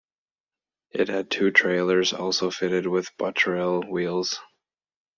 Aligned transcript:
It 0.89 1.09
had 1.09 1.29
two 1.29 1.51
trailers 1.51 2.11
also 2.11 2.49
fitted 2.49 2.87
with 2.87 3.15
Bottrill 3.19 3.87
wheels. 3.87 4.39